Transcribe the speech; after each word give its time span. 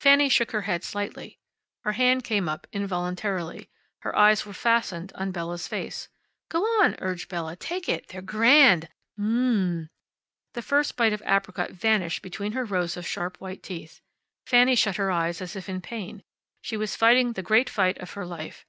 Fanny 0.00 0.28
shook 0.28 0.50
her 0.50 0.62
head 0.62 0.82
slightly. 0.82 1.38
Her 1.84 1.92
hand 1.92 2.24
came 2.24 2.48
up 2.48 2.66
involuntarily. 2.72 3.70
Her 4.00 4.18
eyes 4.18 4.44
were 4.44 4.52
fastened 4.52 5.12
on 5.14 5.30
Bella's 5.30 5.68
face. 5.68 6.08
"Go 6.48 6.62
on," 6.82 6.96
urged 6.98 7.28
Bella. 7.28 7.54
"Take 7.54 7.88
it. 7.88 8.08
They're 8.08 8.20
grand! 8.20 8.86
M 9.16 9.24
m 9.24 9.28
m 9.28 9.78
m!" 9.82 9.90
The 10.54 10.62
first 10.62 10.96
bite 10.96 11.12
of 11.12 11.22
apricot 11.24 11.70
vanished 11.70 12.20
between 12.20 12.50
her 12.50 12.64
rows 12.64 12.96
of 12.96 13.06
sharp 13.06 13.40
white 13.40 13.62
teeth. 13.62 14.00
Fanny 14.44 14.74
shut 14.74 14.96
her 14.96 15.12
eyes 15.12 15.40
as 15.40 15.54
if 15.54 15.68
in 15.68 15.80
pain. 15.80 16.24
She 16.60 16.76
was 16.76 16.96
fighting 16.96 17.34
the 17.34 17.42
great 17.44 17.70
fight 17.70 17.96
of 17.98 18.14
her 18.14 18.26
life. 18.26 18.66